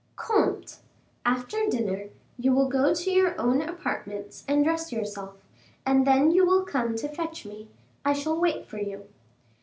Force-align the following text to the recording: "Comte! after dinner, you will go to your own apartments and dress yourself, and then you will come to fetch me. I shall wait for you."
"Comte! 0.15 0.79
after 1.27 1.63
dinner, 1.69 2.09
you 2.35 2.53
will 2.53 2.67
go 2.67 2.91
to 2.91 3.11
your 3.11 3.39
own 3.39 3.61
apartments 3.61 4.43
and 4.47 4.63
dress 4.63 4.91
yourself, 4.91 5.35
and 5.85 6.07
then 6.07 6.31
you 6.31 6.43
will 6.43 6.63
come 6.63 6.95
to 6.95 7.07
fetch 7.07 7.45
me. 7.45 7.69
I 8.03 8.13
shall 8.13 8.41
wait 8.41 8.65
for 8.65 8.79
you." 8.79 9.07